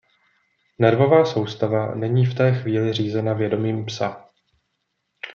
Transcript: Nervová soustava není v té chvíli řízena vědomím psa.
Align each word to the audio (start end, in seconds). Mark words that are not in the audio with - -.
Nervová 0.79 1.25
soustava 1.25 1.95
není 1.95 2.25
v 2.25 2.33
té 2.35 2.53
chvíli 2.61 2.93
řízena 2.93 3.33
vědomím 3.33 3.85
psa. 3.85 4.29